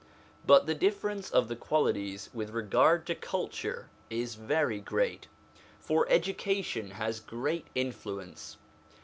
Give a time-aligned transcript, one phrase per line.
[0.47, 5.27] But the difference of the qualities with regard to culture is very great;
[5.79, 8.57] for education has great influence.